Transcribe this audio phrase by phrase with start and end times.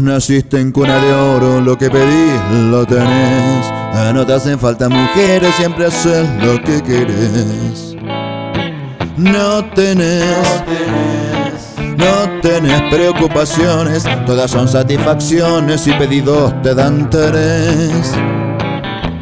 [0.00, 2.40] naciste en cuna de oro, lo que pedís
[2.70, 3.66] lo tenés.
[3.92, 7.94] Ah, No te hacen falta mujeres, siempre haces lo que querés.
[9.16, 10.62] No tenés,
[11.96, 18.14] no tenés preocupaciones, todas son satisfacciones y pedidos te dan interés.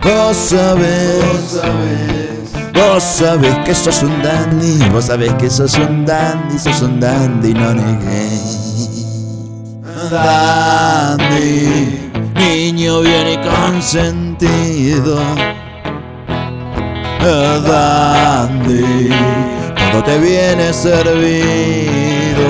[0.02, 1.60] Vos sabés,
[2.74, 7.54] vos sabés que sos un dandy, vos sabés que sos un dandy, sos un dandy,
[7.54, 8.65] no negués.
[10.10, 15.18] Dandy, niño bien y consentido.
[17.66, 19.10] Dandy,
[19.90, 22.46] todo te viene servido.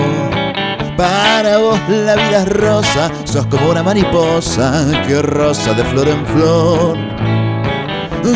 [0.96, 6.26] Para vos la vida es rosa, sos como una mariposa que rosa de flor en
[6.26, 6.96] flor.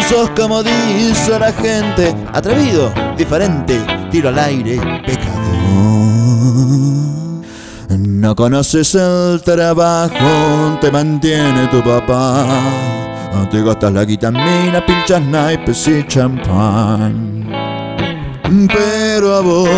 [0.09, 3.79] Sos como dice la gente, atrevido, diferente,
[4.11, 5.50] tiro al aire, pecador.
[8.31, 12.47] No conoces el trabajo, te mantiene tu papá.
[13.51, 17.45] Te gastas la vitamina, pinchas naipes y champán.
[18.69, 19.69] Pero a vos,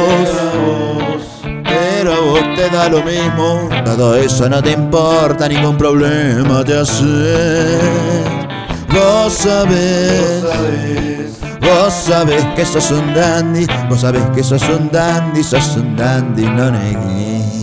[1.64, 3.70] pero a vos te da lo mismo.
[3.86, 7.78] Todo eso no te importa, ningún problema te hace.
[8.92, 10.44] Vos sabés,
[11.58, 16.42] vos sabés que sos un dandy, vos sabés que sos un dandy, sos un dandy,
[16.42, 17.61] no negues.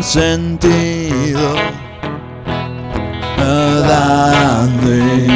[0.00, 1.54] Y consentido.
[3.36, 5.26] Dandy,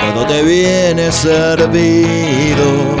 [0.00, 2.96] todo te viene servido.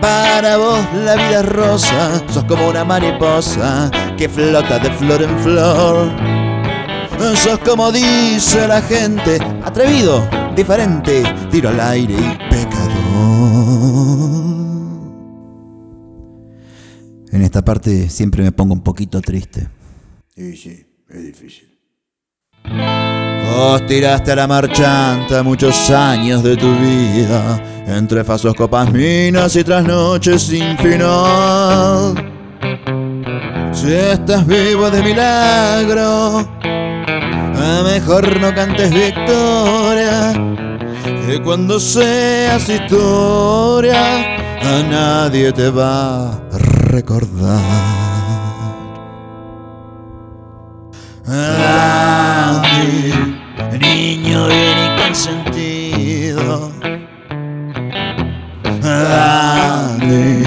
[0.00, 5.38] Para vos la vida es rosa, sos como una mariposa que flota de flor en
[5.38, 6.10] flor.
[7.36, 10.26] Sos como dice la gente, atrevido,
[10.56, 12.92] diferente, tiro al aire y pecador.
[17.32, 19.68] En esta parte siempre me pongo un poquito triste.
[20.36, 21.68] Y sí, es difícil.
[22.64, 29.64] Vos tiraste a la marchanta muchos años de tu vida, entre fasos, copas, minas y
[29.64, 32.14] trasnoches sin final.
[33.72, 40.32] Si estás vivo de milagro, a mejor no cantes victoria,
[41.26, 48.11] que cuando seas historia, a nadie te va a recordar.
[51.24, 53.12] Andy,
[53.78, 56.72] niño bien y consentido.
[58.82, 60.42] Andy,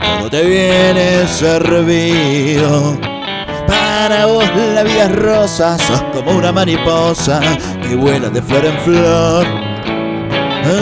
[0.00, 2.96] todo te viene servido.
[3.66, 4.44] Para vos
[4.74, 7.40] la vida es rosa, sos como una mariposa
[7.82, 9.46] que vuela de flor en flor.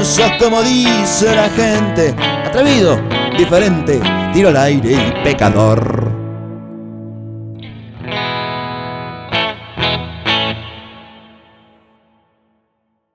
[0.05, 2.15] Sos como dice la gente,
[2.45, 3.01] atrevido,
[3.39, 3.99] diferente,
[4.35, 6.12] tiro al aire y pecador.